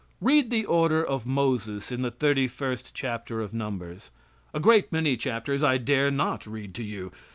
[0.19, 4.09] Read the order of Moses in the 31st chapter of Numbers.
[4.51, 7.11] A great many chapters I dare not read to you.